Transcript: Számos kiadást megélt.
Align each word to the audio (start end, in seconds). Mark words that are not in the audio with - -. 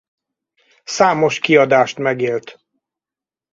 Számos 0.83 1.39
kiadást 1.39 1.97
megélt. 1.97 2.59